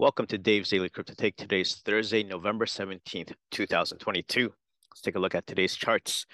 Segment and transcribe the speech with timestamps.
[0.00, 1.36] Welcome to Dave's Daily Crypto Take.
[1.36, 4.54] Today's Thursday, November 17th, 2022.
[4.88, 6.24] Let's take a look at today's charts.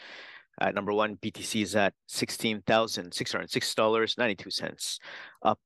[0.60, 4.98] At number one, BTC is at $16,606.92,
[5.44, 5.60] up,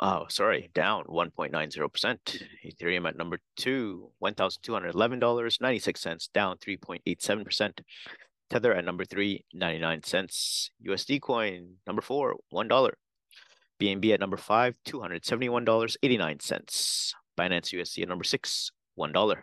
[0.00, 2.42] oh, sorry, down 1.90%.
[2.64, 7.80] Ethereum at number two, $1,211.96, down 3.87%.
[8.48, 10.70] Tether at number three, 99 cents.
[10.82, 12.90] USD coin, number four, $1.
[13.78, 17.14] BNB at number five, $271.89.
[17.38, 19.36] Binance USD at number six, $1.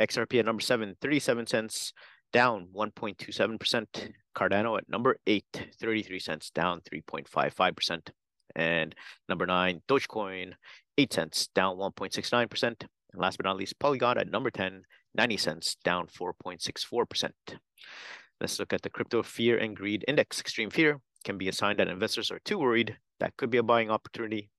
[0.00, 1.92] XRP at number seven, 37 cents,
[2.32, 4.12] down 1.27%.
[4.36, 5.44] Cardano at number eight,
[5.80, 8.10] 33 cents, down 3.55%.
[8.56, 8.94] And
[9.28, 10.52] number nine, Dogecoin,
[10.98, 12.64] 8 cents, down 1.69%.
[12.64, 14.82] And last but not least, Polygon at number 10,
[15.14, 17.30] 90 cents, down 4.64%.
[18.40, 20.40] Let's look at the crypto fear and greed index.
[20.40, 22.96] Extreme fear can be a sign that investors are too worried.
[23.20, 24.50] That could be a buying opportunity.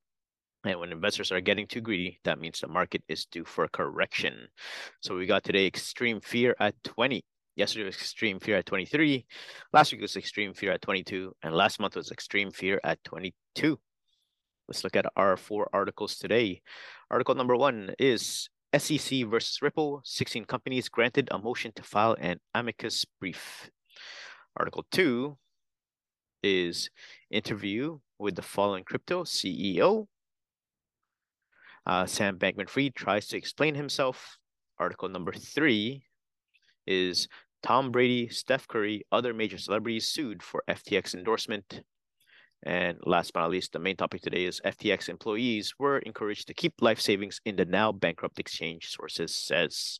[0.66, 3.70] And when investors are getting too greedy, that means the market is due for a
[3.70, 4.48] correction.
[5.00, 7.24] So we got today extreme fear at 20.
[7.56, 9.26] Yesterday was extreme fear at 23.
[9.72, 11.36] Last week was extreme fear at 22.
[11.44, 13.80] And last month was extreme fear at 22.
[14.68, 16.62] Let's look at our four articles today.
[17.12, 20.02] Article number one is SEC versus Ripple.
[20.04, 23.70] 16 companies granted a motion to file an amicus brief.
[24.58, 25.38] Article two
[26.42, 26.90] is
[27.30, 30.08] interview with the following crypto CEO.
[31.86, 34.38] Uh, Sam Bankman Fried tries to explain himself.
[34.80, 36.04] Article number three
[36.88, 37.28] is
[37.64, 41.82] Tom Brady, Steph Curry, other major celebrities sued for FTX endorsement.
[42.64, 46.54] And last but not least, the main topic today is FTX employees were encouraged to
[46.54, 50.00] keep life savings in the now bankrupt exchange, sources says.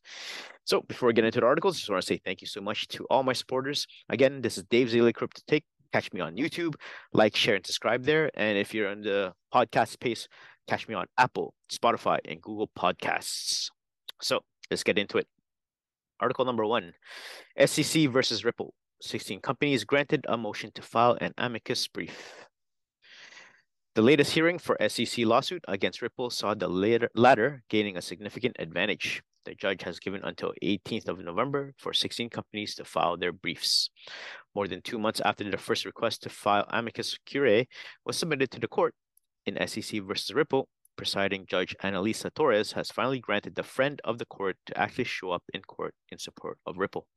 [0.64, 2.88] So before we get into the articles, just want to say thank you so much
[2.90, 3.86] to all my supporters.
[4.10, 5.64] Again, this is Dave Daily Crypto Take.
[5.94, 6.76] Catch me on YouTube,
[7.14, 8.30] like, share, and subscribe there.
[8.34, 10.28] And if you're on the podcast space,
[10.68, 13.70] catch me on Apple, Spotify, and Google Podcasts.
[14.22, 15.28] So let's get into it.
[16.20, 16.94] Article number one
[17.66, 18.74] SEC versus Ripple.
[19.02, 22.48] 16 companies granted a motion to file an amicus brief.
[23.94, 28.56] The latest hearing for SEC lawsuit against Ripple saw the later, latter gaining a significant
[28.60, 29.22] advantage.
[29.46, 33.90] The judge has given until 18th of November for 16 companies to file their briefs.
[34.56, 37.68] More than two months after the first request to file amicus curiae
[38.06, 38.96] was submitted to the court
[39.46, 44.26] in SEC versus Ripple, presiding Judge Analisa Torres has finally granted the friend of the
[44.26, 47.08] court to actually show up in court in support of Ripple.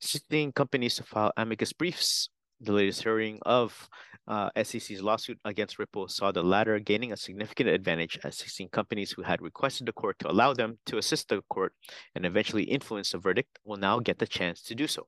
[0.00, 2.28] 16 companies to file amicus briefs
[2.62, 3.88] the latest hearing of
[4.28, 9.10] uh, SEC's lawsuit against Ripple saw the latter gaining a significant advantage as 16 companies
[9.10, 11.72] who had requested the court to allow them to assist the court
[12.14, 15.06] and eventually influence the verdict will now get the chance to do so.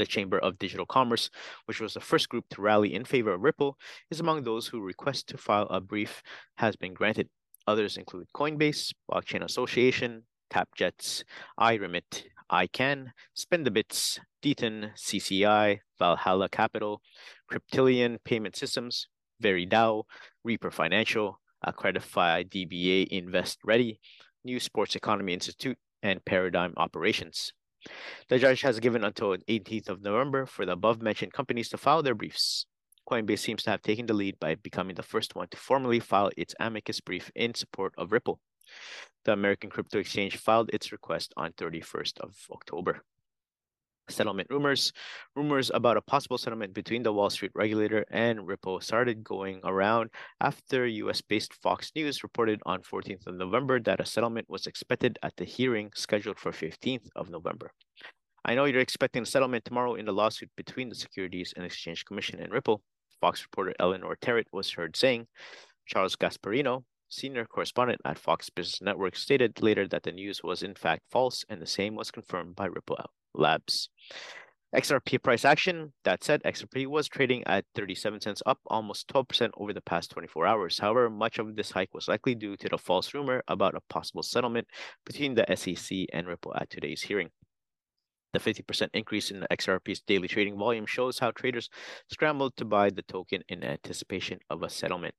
[0.00, 1.28] The Chamber of Digital Commerce,
[1.66, 3.76] which was the first group to rally in favor of Ripple,
[4.10, 6.22] is among those who request to file a brief
[6.56, 7.28] has been granted.
[7.66, 11.22] Others include Coinbase, Blockchain Association, TapJets,
[11.60, 17.02] iRemit, ICAN, Spend the Bits, DTON, CCI, Valhalla Capital,
[17.52, 19.06] Cryptillion Payment Systems,
[19.42, 20.04] VeriDAO,
[20.42, 24.00] Reaper Financial, Accredify DBA Invest Ready,
[24.44, 27.52] New Sports Economy Institute, and Paradigm Operations.
[28.28, 32.02] The judge has given until 18th of November for the above mentioned companies to file
[32.02, 32.66] their briefs.
[33.08, 36.30] Coinbase seems to have taken the lead by becoming the first one to formally file
[36.36, 38.40] its amicus brief in support of Ripple.
[39.24, 43.02] The American Crypto Exchange filed its request on 31st of October.
[44.10, 44.92] Settlement rumors.
[45.34, 50.10] Rumors about a possible settlement between the Wall Street regulator and Ripple started going around
[50.40, 55.18] after US based Fox News reported on 14th of November that a settlement was expected
[55.22, 57.72] at the hearing scheduled for 15th of November.
[58.44, 62.04] I know you're expecting a settlement tomorrow in the lawsuit between the Securities and Exchange
[62.04, 62.82] Commission and Ripple.
[63.20, 65.26] Fox reporter Eleanor Terrett was heard saying
[65.86, 70.74] Charles Gasparino, senior correspondent at Fox Business Network, stated later that the news was in
[70.74, 72.98] fact false, and the same was confirmed by Ripple
[73.34, 73.90] Labs.
[74.74, 75.92] XRP price action.
[76.04, 80.46] That said, XRP was trading at 37 cents, up almost 12% over the past 24
[80.46, 80.78] hours.
[80.78, 84.22] However, much of this hike was likely due to the false rumor about a possible
[84.22, 84.68] settlement
[85.04, 87.30] between the SEC and Ripple at today's hearing.
[88.32, 91.68] The 50% increase in the XRP's daily trading volume shows how traders
[92.08, 95.16] scrambled to buy the token in anticipation of a settlement.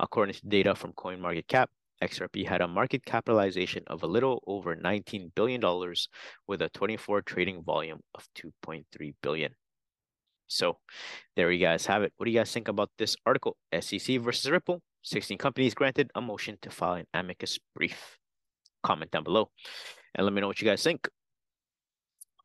[0.00, 1.66] According to data from CoinMarketCap,
[2.02, 5.60] XRP had a market capitalization of a little over $19 billion
[6.46, 9.54] with a 24 trading volume of 2.3 billion.
[10.46, 10.78] So
[11.36, 12.12] there you guys have it.
[12.16, 13.56] What do you guys think about this article?
[13.80, 14.82] SEC versus Ripple.
[15.02, 18.18] 16 companies granted a motion to file an amicus brief.
[18.82, 19.50] Comment down below
[20.14, 21.08] and let me know what you guys think.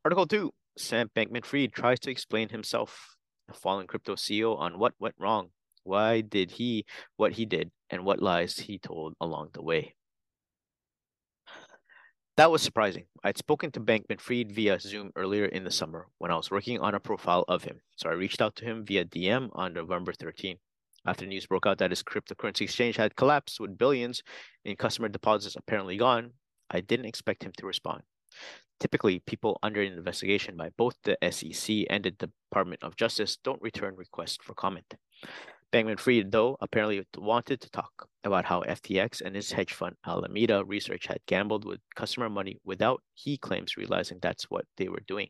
[0.06, 3.18] Article 2 Sam Bankman Fried tries to explain himself,
[3.48, 5.50] the fallen crypto CEO, on what went wrong
[5.90, 6.86] why did he
[7.18, 9.96] what he did and what lies he told along the way?
[12.38, 13.06] That was surprising.
[13.24, 16.80] I'd spoken to Bankman Fried via Zoom earlier in the summer when I was working
[16.80, 20.14] on a profile of him, so I reached out to him via DM on November
[20.14, 20.58] 13.
[21.06, 24.22] After news broke out that his cryptocurrency exchange had collapsed with billions
[24.64, 26.32] in customer deposits apparently gone,
[26.70, 28.04] I didn't expect him to respond.
[28.80, 33.96] Typically, people under investigation by both the SEC and the Department of Justice don't return
[33.98, 34.94] requests for comment.
[35.72, 40.66] Bankman Fried, though, apparently wanted to talk about how FTX and his hedge fund Alameda
[40.66, 45.30] Research had gambled with customer money without, he claims, realizing that's what they were doing.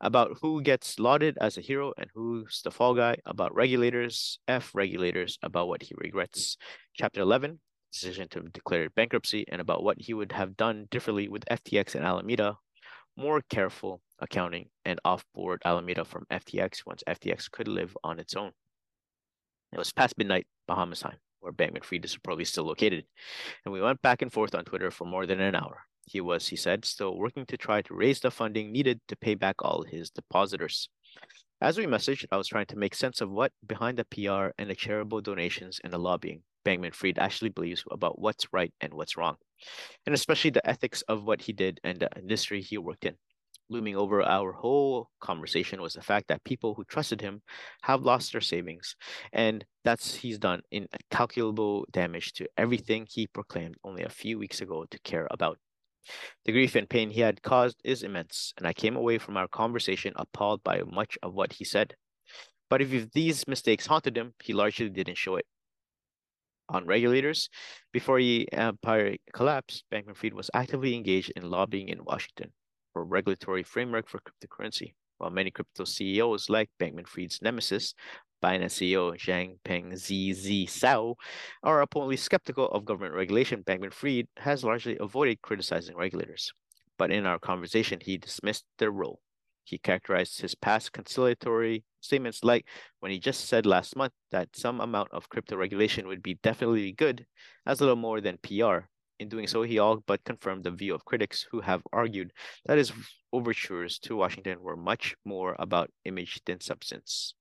[0.00, 4.74] About who gets lauded as a hero and who's the fall guy, about regulators, F
[4.74, 6.56] regulators, about what he regrets.
[6.94, 7.60] Chapter 11
[7.92, 12.04] decision to declare bankruptcy and about what he would have done differently with FTX and
[12.04, 12.58] Alameda,
[13.16, 18.52] more careful accounting and off-board Alameda from FTX once FTX could live on its own.
[19.72, 23.04] It was past midnight Bahamas time, where Bankman Fried is probably still located,
[23.64, 25.84] and we went back and forth on Twitter for more than an hour.
[26.06, 29.34] He was, he said, still working to try to raise the funding needed to pay
[29.34, 30.88] back all his depositors.
[31.60, 34.70] As we messaged, I was trying to make sense of what behind the PR and
[34.70, 39.16] the charitable donations and the lobbying Bankman Fried actually believes about what's right and what's
[39.16, 39.36] wrong,
[40.06, 43.16] and especially the ethics of what he did and the industry he worked in.
[43.70, 47.42] Looming over our whole conversation was the fact that people who trusted him
[47.82, 48.96] have lost their savings,
[49.32, 54.86] and that's he's done incalculable damage to everything he proclaimed only a few weeks ago
[54.90, 55.58] to care about.
[56.46, 59.48] The grief and pain he had caused is immense, and I came away from our
[59.48, 61.94] conversation appalled by much of what he said.
[62.70, 65.46] But if these mistakes haunted him, he largely didn't show it
[66.70, 67.50] on regulators.
[67.92, 72.52] Before the empire collapsed, Bankman Fried was actively engaged in lobbying in Washington
[73.04, 74.94] regulatory framework for cryptocurrency.
[75.18, 77.94] While many crypto CEOs, like Bankman Fried's nemesis,
[78.42, 81.16] Binance CEO Changpeng CZ Zhao,
[81.62, 86.52] are apparently skeptical of government regulation, Bankman Fried has largely avoided criticizing regulators.
[86.98, 89.20] But in our conversation, he dismissed their role.
[89.64, 92.66] He characterized his past conciliatory statements like
[93.00, 96.92] when he just said last month that some amount of crypto regulation would be definitely
[96.92, 97.26] good
[97.66, 98.86] as little more than PR.
[99.18, 102.32] In doing so, he all but confirmed the view of critics who have argued
[102.66, 102.92] that his
[103.32, 107.34] overtures to Washington were much more about image than substance.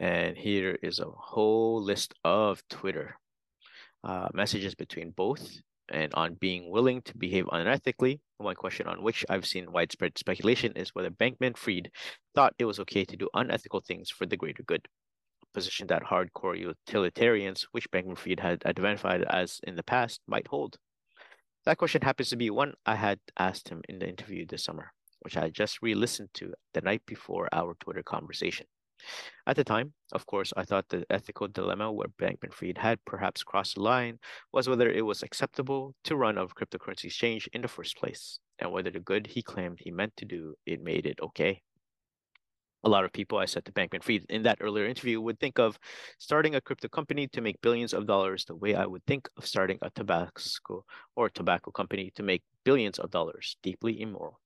[0.00, 3.16] And here is a whole list of Twitter
[4.02, 5.60] uh, messages between both
[5.90, 8.20] and on being willing to behave unethically.
[8.38, 11.90] One question on which I've seen widespread speculation is whether Bankman Fried
[12.34, 14.88] thought it was okay to do unethical things for the greater good.
[15.52, 20.78] Position that hardcore utilitarians, which Bankman Fried had identified as in the past, might hold.
[21.64, 24.92] That question happens to be one I had asked him in the interview this summer,
[25.20, 28.66] which I just re listened to the night before our Twitter conversation.
[29.46, 33.42] At the time, of course, I thought the ethical dilemma where Bankman Fried had perhaps
[33.42, 34.18] crossed the line
[34.52, 38.72] was whether it was acceptable to run a cryptocurrency exchange in the first place, and
[38.72, 41.62] whether the good he claimed he meant to do, it made it okay.
[42.82, 45.58] A lot of people I said to Bankman Fried in that earlier interview would think
[45.58, 45.78] of
[46.18, 49.46] starting a crypto company to make billions of dollars the way I would think of
[49.46, 50.84] starting a tobacco
[51.14, 54.40] or tobacco company to make billions of dollars, deeply immoral.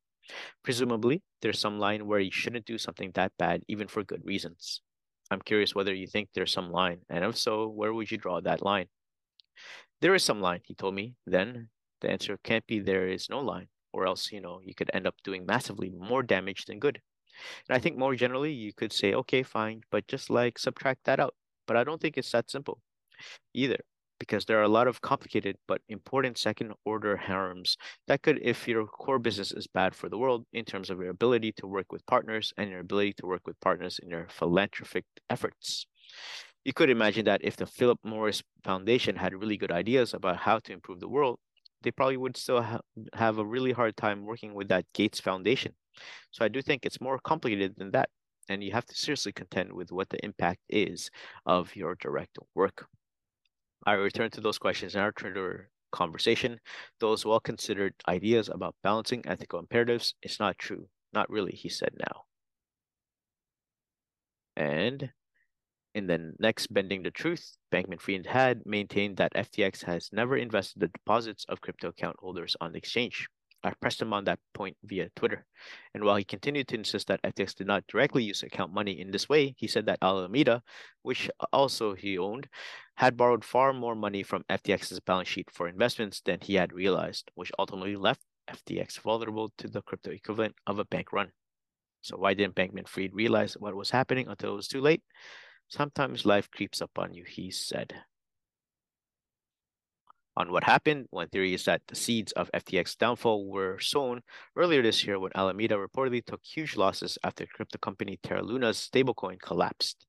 [0.65, 4.81] Presumably, there's some line where you shouldn't do something that bad, even for good reasons.
[5.31, 8.41] I'm curious whether you think there's some line, and if so, where would you draw
[8.41, 8.87] that line?
[10.01, 11.15] There is some line, he told me.
[11.27, 11.69] Then
[12.01, 15.07] the answer can't be there is no line, or else, you know, you could end
[15.07, 17.01] up doing massively more damage than good.
[17.69, 21.21] And I think more generally, you could say, okay, fine, but just like subtract that
[21.21, 21.35] out.
[21.67, 22.81] But I don't think it's that simple
[23.55, 23.79] either
[24.19, 27.77] because there are a lot of complicated but important second order harms
[28.07, 31.11] that could if your core business is bad for the world in terms of your
[31.11, 35.05] ability to work with partners and your ability to work with partners in your philanthropic
[35.29, 35.87] efforts.
[36.65, 40.59] You could imagine that if the Philip Morris Foundation had really good ideas about how
[40.61, 41.39] to improve the world,
[41.83, 42.81] they probably would still ha-
[43.13, 45.75] have a really hard time working with that Gates Foundation.
[46.31, 48.09] So I do think it's more complicated than that.
[48.49, 51.11] And you have to seriously contend with what the impact is
[51.47, 52.87] of your direct work.
[53.87, 56.59] I return to those questions in our Twitter conversation.
[57.01, 60.89] Those well considered ideas about balancing ethical imperatives, it's not true.
[61.13, 62.25] Not really, he said now.
[64.57, 65.11] And
[65.95, 70.81] in the next Bending the Truth, Bankman Fried had maintained that FTX has never invested
[70.81, 73.29] the deposits of crypto account holders on the exchange.
[73.65, 75.47] I pressed him on that point via Twitter.
[75.95, 79.11] And while he continued to insist that FTX did not directly use account money in
[79.11, 80.63] this way, he said that Alameda,
[81.03, 82.49] which also he owned,
[82.97, 87.31] had borrowed far more money from FTX's balance sheet for investments than he had realized,
[87.35, 91.31] which ultimately left FTX vulnerable to the crypto equivalent of a bank run.
[92.03, 95.03] So why didn't Bankman Fried realize what was happening until it was too late?
[95.69, 97.95] Sometimes life creeps up on you, he said.
[100.37, 101.07] On what happened.
[101.11, 104.23] One theory is that the seeds of FTX downfall were sown
[104.57, 109.41] earlier this year when Alameda reportedly took huge losses after crypto company Terra Luna's stablecoin
[109.41, 110.07] collapsed.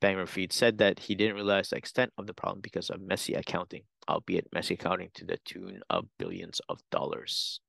[0.00, 3.82] Bankman-Fried said that he didn't realize the extent of the problem because of messy accounting,
[4.08, 7.60] albeit messy accounting to the tune of billions of dollars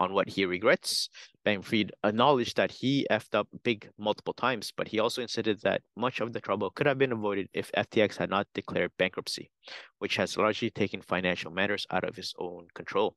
[0.00, 1.08] on what he regrets.
[1.46, 6.20] Bankman-Fried acknowledged that he effed up big multiple times, but he also insisted that much
[6.20, 9.50] of the trouble could have been avoided if FTX had not declared bankruptcy,
[9.98, 13.14] which has largely taken financial matters out of his own control.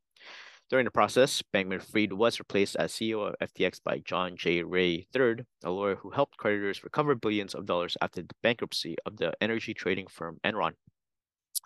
[0.70, 4.64] During the process, Bankman-Fried was replaced as CEO of FTX by John J.
[4.64, 9.18] Ray III, a lawyer who helped creditors recover billions of dollars after the bankruptcy of
[9.18, 10.74] the energy trading firm Enron.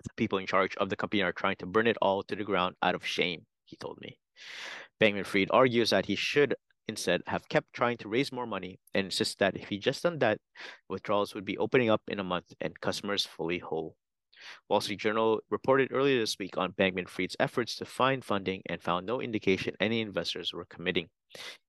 [0.03, 2.43] The people in charge of the company are trying to burn it all to the
[2.43, 4.19] ground out of shame, he told me.
[4.99, 6.55] Bankman-Fried argues that he should
[6.87, 10.19] instead have kept trying to raise more money and insists that if he just done
[10.19, 10.39] that,
[10.89, 13.95] withdrawals would be opening up in a month and customers fully whole.
[14.69, 19.05] Wall Street Journal reported earlier this week on Bankman-Fried's efforts to find funding and found
[19.05, 21.09] no indication any investors were committing.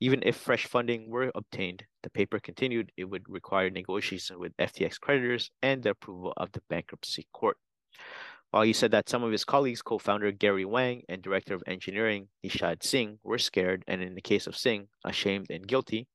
[0.00, 5.00] Even if fresh funding were obtained, the paper continued it would require negotiation with FTX
[5.00, 7.56] creditors and the approval of the bankruptcy court.
[8.50, 12.28] While he said that some of his colleagues, co-founder Gary Wang and director of engineering
[12.44, 16.08] Nishad Singh, were scared and in the case of Singh, ashamed and guilty,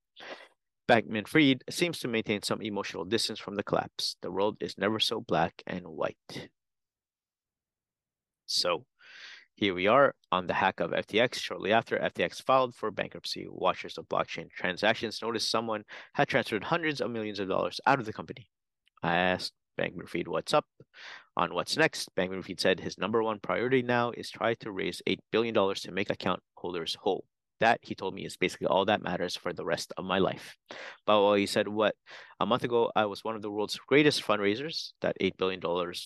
[0.90, 4.16] Bankman-Fried seems to maintain some emotional distance from the collapse.
[4.22, 6.50] The world is never so black and white.
[8.48, 8.86] So
[9.56, 11.36] here we are on the hack of FTX.
[11.36, 17.00] Shortly after FTX filed for bankruptcy, watchers of blockchain transactions noticed someone had transferred hundreds
[17.00, 18.50] of millions of dollars out of the company.
[19.02, 20.66] I asked Bankman-Fried what's up.
[21.36, 25.18] On what's next, Bankman-Fried said his number one priority now is try to raise $8
[25.32, 27.26] billion to make account holders whole.
[27.60, 30.58] That, he told me, is basically all that matters for the rest of my life.
[31.06, 31.96] But he said what
[32.40, 35.62] a month ago I was one of the world's greatest fundraisers, that $8 billion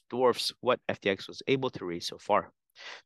[0.09, 2.51] dwarfs what FTX was able to raise so far.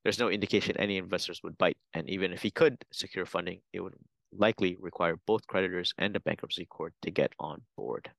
[0.04, 3.80] There's no indication any investors would bite, and even if he could secure funding, it
[3.80, 3.94] would
[4.34, 8.10] likely require both creditors and the bankruptcy court to get on board.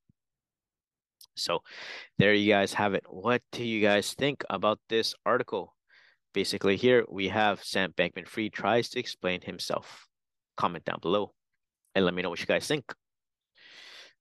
[1.35, 1.63] So
[2.19, 3.05] there you guys have it.
[3.09, 5.75] What do you guys think about this article?
[6.35, 10.07] Basically here we have Sam Bankman-Fried tries to explain himself.
[10.57, 11.33] Comment down below
[11.95, 12.93] and let me know what you guys think.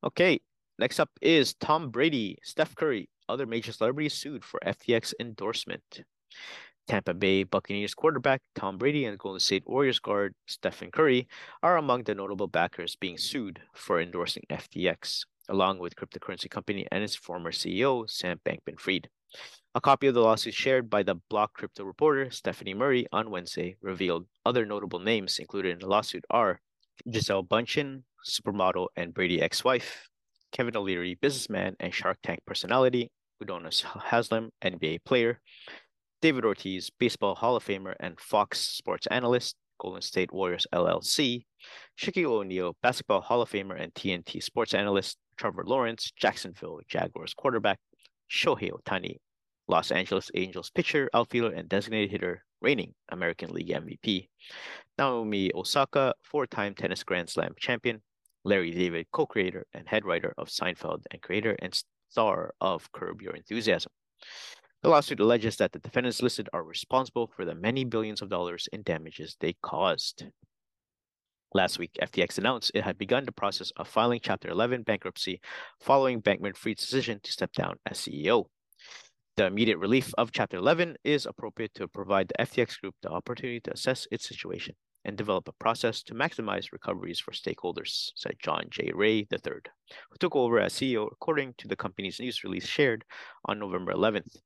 [0.04, 0.40] Okay,
[0.80, 6.04] next up is Tom Brady, Steph Curry, other major celebrities sued for FTX endorsement.
[6.88, 11.28] Tampa Bay Buccaneers quarterback Tom Brady and Golden State Warriors guard Stephen Curry
[11.64, 17.04] are among the notable backers being sued for endorsing FTX along with cryptocurrency company and
[17.04, 19.10] its former CEO, Sam Bankman Fried.
[19.74, 23.78] A copy of the lawsuit shared by the Block Crypto reporter Stephanie Murray on Wednesday
[23.82, 26.60] revealed other notable names included in the lawsuit are
[27.10, 30.10] Gisele Bündchen, supermodel and Brady ex-wife,
[30.52, 33.10] Kevin O'Leary, businessman and Shark Tank personality,
[33.42, 35.40] Udonis Haslem, NBA player,
[36.22, 41.46] David Ortiz, baseball Hall of Famer and Fox sports analyst, Golden State Warriors LLC,
[42.00, 47.80] Shaquille O'Neal, basketball Hall of Famer and TNT sports analyst, Trevor Lawrence, Jacksonville Jaguars quarterback,
[48.30, 49.16] Shohei Ohtani,
[49.68, 54.28] Los Angeles Angels pitcher, outfielder, and designated hitter, reigning American League MVP,
[55.00, 58.04] Naomi Osaka, four-time tennis Grand Slam champion,
[58.44, 61.82] Larry David, co-creator and head writer of Seinfeld and creator and
[62.12, 63.92] star of Curb Your Enthusiasm.
[64.84, 68.70] The lawsuit alleges that the defendants listed are responsible for the many billions of dollars
[68.72, 70.24] in damages they caused.
[71.54, 75.42] Last week, FTX announced it had begun the process of filing Chapter 11 bankruptcy
[75.82, 78.46] following Bankman Fried's decision to step down as CEO.
[79.36, 83.60] The immediate relief of Chapter 11 is appropriate to provide the FTX Group the opportunity
[83.62, 88.68] to assess its situation and develop a process to maximize recoveries for stakeholders, said John
[88.70, 88.92] J.
[88.96, 89.62] Ray III,
[90.10, 93.04] who took over as CEO according to the company's news release shared
[93.44, 94.38] on November 11th.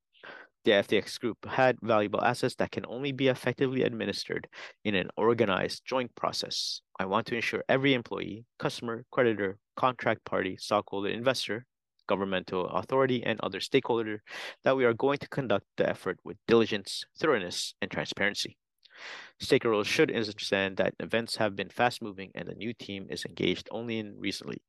[0.66, 4.48] The FTX group had valuable assets that can only be effectively administered
[4.84, 6.80] in an organized joint process.
[6.98, 11.66] I want to ensure every employee, customer, creditor, contract party, stockholder, investor,
[12.08, 14.24] governmental authority, and other stakeholder
[14.64, 18.58] that we are going to conduct the effort with diligence, thoroughness, and transparency.
[19.40, 23.68] Stakeholders should understand that events have been fast moving and the new team is engaged
[23.70, 24.60] only in recently.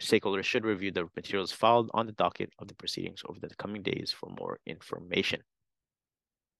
[0.00, 3.82] Stakeholders should review the materials filed on the docket of the proceedings over the coming
[3.82, 5.42] days for more information.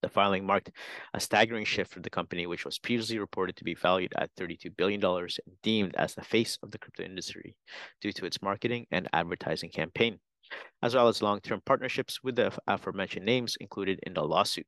[0.02, 0.70] The filing marked
[1.12, 4.76] a staggering shift for the company, which was previously reported to be valued at $32
[4.76, 7.56] billion and deemed as the face of the crypto industry
[8.00, 10.20] due to its marketing and advertising campaign,
[10.82, 14.66] as well as long-term partnerships with the aforementioned names included in the lawsuit.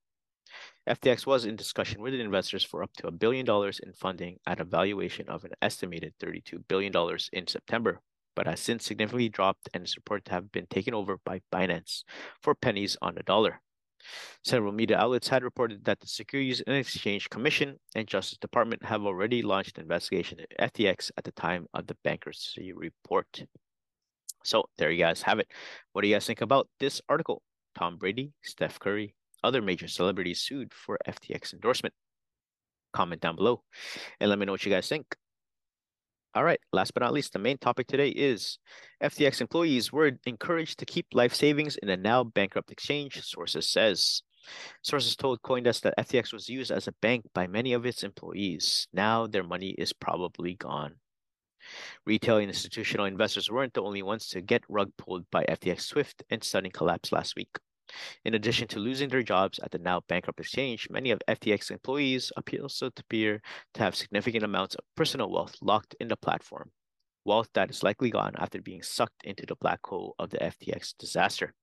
[0.89, 4.59] FTX was in discussion with investors for up to a billion dollars in funding at
[4.59, 6.93] a valuation of an estimated $32 billion
[7.33, 8.01] in September
[8.35, 12.05] but has since significantly dropped and is reported to have been taken over by Binance
[12.43, 13.61] for pennies on the dollar.
[14.43, 19.05] Several media outlets had reported that the Securities and Exchange Commission and Justice Department have
[19.05, 23.45] already launched an investigation at FTX at the time of the bankruptcy report.
[24.43, 25.49] So there you guys have it.
[25.93, 27.43] What do you guys think about this article?
[27.75, 31.95] Tom Brady, Steph Curry, other major celebrities sued for FTX endorsement.
[32.93, 33.63] Comment down below
[34.19, 35.17] and let me know what you guys think.
[36.33, 38.59] All right, last but not least, the main topic today is
[39.03, 44.23] FTX employees were encouraged to keep life savings in a now bankrupt exchange, sources says.
[44.83, 48.87] Sources told Coindesk that FTX was used as a bank by many of its employees.
[48.93, 50.95] Now their money is probably gone.
[52.07, 56.23] Retail and institutional investors weren't the only ones to get rug pulled by FTX Swift
[56.31, 57.59] and sudden collapse last week.
[58.25, 62.33] In addition to losing their jobs at the now bankrupt exchange, many of FTX employees
[62.37, 63.41] appear also to appear
[63.75, 66.71] to have significant amounts of personal wealth locked in the platform,
[67.25, 70.95] wealth that is likely gone after being sucked into the black hole of the FTX
[70.99, 71.55] disaster.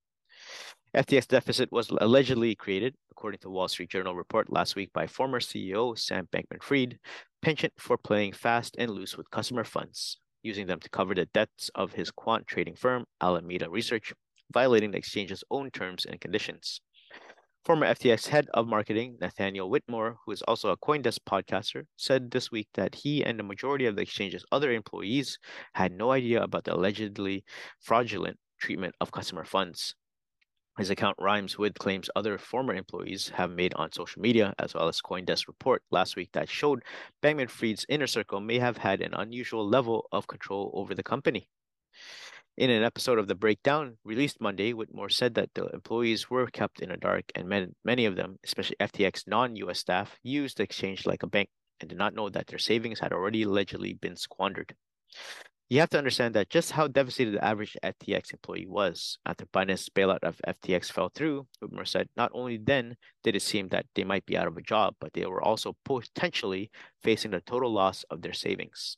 [0.96, 5.40] FTX deficit was allegedly created, according to Wall Street Journal report last week by former
[5.40, 6.98] CEO Sam Bankman-Fried,
[7.42, 11.70] penchant for playing fast and loose with customer funds, using them to cover the debts
[11.76, 14.14] of his quant trading firm Alameda Research
[14.52, 16.82] violating the exchange's own terms and conditions.
[17.66, 22.50] Former FTX head of marketing, Nathaniel Whitmore, who is also a Coindesk podcaster, said this
[22.50, 25.38] week that he and the majority of the exchange's other employees
[25.74, 27.44] had no idea about the allegedly
[27.82, 29.96] fraudulent treatment of customer funds.
[30.78, 34.88] His account rhymes with claims other former employees have made on social media, as well
[34.88, 36.84] as Coindesk report last week that showed
[37.22, 41.50] Bankman Fried's inner circle may have had an unusual level of control over the company.
[42.58, 46.80] In an episode of The Breakdown released Monday, Whitmore said that the employees were kept
[46.80, 47.48] in the dark and
[47.86, 51.50] many of them, especially FTX non US staff, used the exchange like a bank
[51.80, 54.76] and did not know that their savings had already allegedly been squandered.
[55.70, 59.20] You have to understand that just how devastated the average FTX employee was.
[59.24, 63.68] After Binance's bailout of FTX fell through, Whitmore said not only then did it seem
[63.68, 66.72] that they might be out of a job, but they were also potentially
[67.04, 68.98] facing the total loss of their savings.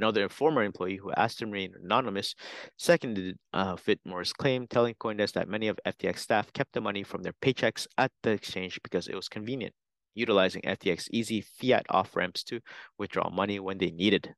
[0.00, 2.34] Another former employee who asked to remain anonymous
[2.78, 7.22] seconded uh, Whitmore's claim, telling Coindesk that many of FTX staff kept the money from
[7.22, 9.74] their paychecks at the exchange because it was convenient,
[10.14, 12.60] utilizing FTX easy fiat off ramps to
[12.96, 14.34] withdraw money when they needed.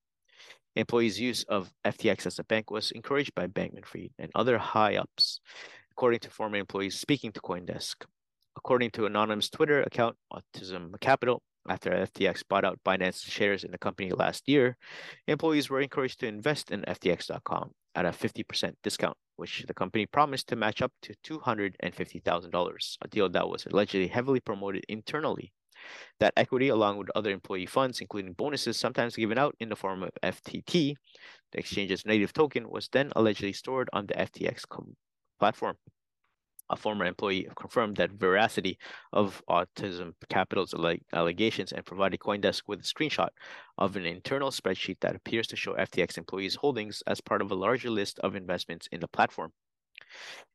[0.75, 4.97] Employees' use of FTX as a bank was encouraged by Bankman Fried and other high
[4.97, 5.39] ups,
[5.93, 8.05] according to former employees speaking to Coindesk.
[8.57, 13.79] According to anonymous Twitter account Autism Capital, after FTX bought out Binance shares in the
[13.79, 14.77] company last year,
[15.27, 20.49] employees were encouraged to invest in FTX.com at a 50% discount, which the company promised
[20.49, 25.53] to match up to $250,000, a deal that was allegedly heavily promoted internally.
[26.21, 30.03] That equity, along with other employee funds, including bonuses sometimes given out in the form
[30.03, 30.95] of FTT,
[31.53, 34.65] the exchange's native token, was then allegedly stored on the FTX
[35.41, 35.77] platform
[36.71, 38.79] a former employee, confirmed that veracity
[39.13, 40.75] of Autism Capital's
[41.13, 43.29] allegations and provided Coindesk with a screenshot
[43.79, 47.55] of an internal spreadsheet that appears to show FTX employees' holdings as part of a
[47.55, 49.53] larger list of investments in the platform.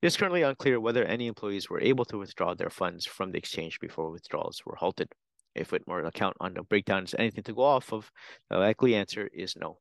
[0.02, 3.38] It is currently unclear whether any employees were able to withdraw their funds from the
[3.38, 5.14] exchange before withdrawals were halted.
[5.56, 8.12] If Whitmore account on the breakdown is anything to go off of,
[8.50, 9.80] the likely answer is no.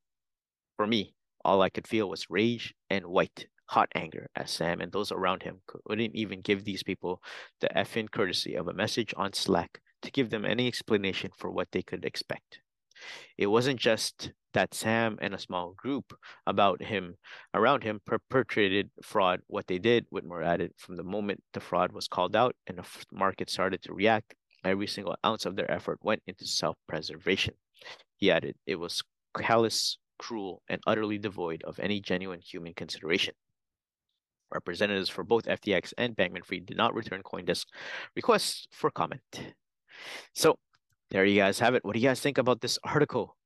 [0.77, 4.93] For me, all I could feel was rage and white hot anger as Sam and
[4.93, 7.23] those around him couldn't even give these people
[7.61, 11.69] the effing courtesy of a message on Slack to give them any explanation for what
[11.73, 12.61] they could expect.
[13.37, 17.17] It wasn't just that Sam and a small group about him
[17.53, 19.41] around him perpetrated fraud.
[19.49, 22.87] What they did, Whitmore added, from the moment the fraud was called out and the
[23.13, 27.55] market started to react, every single ounce of their effort went into self-preservation.
[28.17, 29.03] He added, it was
[29.37, 33.35] callous, cruel, and utterly devoid of any genuine human consideration.
[34.53, 37.67] Representatives for both FTX and Bankman Fried did not return Coindesk
[38.15, 39.23] requests for comment.
[40.35, 40.59] So
[41.11, 41.85] there you guys have it.
[41.85, 43.37] What do you guys think about this article?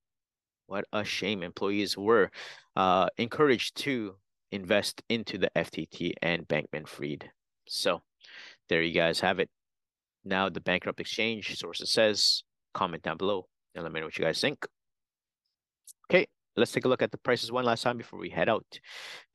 [0.66, 1.42] What a shame.
[1.42, 2.30] Employees were
[2.76, 4.16] uh, encouraged to
[4.52, 7.30] invest into the FTT and Bankman Fried.
[7.66, 8.02] So
[8.68, 9.48] there you guys have it.
[10.24, 12.42] Now the bankrupt exchange sources says,
[12.74, 14.66] comment down below and let me know what you guys think.
[16.10, 16.26] Okay,
[16.60, 18.64] let's take a look at the prices one last time before we head out.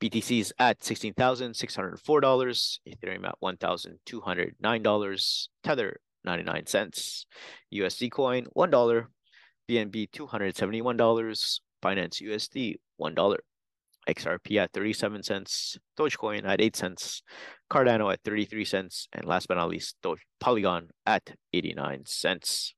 [0.00, 7.26] BTC is at $16,604, Ethereum at $1,209, Tether 99 cents,
[7.74, 9.06] USD coin $1,
[9.68, 13.36] BNB $271, Binance USD $1,
[14.08, 17.22] XRP at 37 cents, Dogecoin at 8 cents,
[17.70, 22.74] Cardano at 33 cents, and last but not least, Doge Polygon at 89 cents.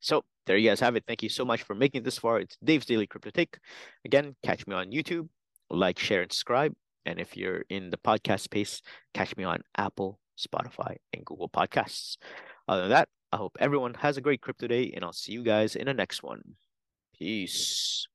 [0.00, 1.04] So there you guys have it.
[1.06, 2.40] Thank you so much for making it this far.
[2.40, 3.58] It's Dave's Daily Crypto Take.
[4.04, 5.28] Again, catch me on YouTube,
[5.70, 6.74] like, share, and subscribe.
[7.06, 8.82] And if you're in the podcast space,
[9.14, 12.16] catch me on Apple, Spotify, and Google Podcasts.
[12.68, 15.42] Other than that, I hope everyone has a great crypto day, and I'll see you
[15.42, 16.42] guys in the next one.
[17.18, 18.06] Peace.